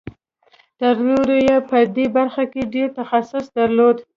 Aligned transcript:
تر 0.79 0.95
نورو 1.07 1.35
یې 1.47 1.55
په 1.69 1.77
دې 1.95 2.05
برخه 2.17 2.43
کې 2.51 2.71
ډېر 2.73 2.87
تخصص 2.99 3.45
درلود 3.57 3.97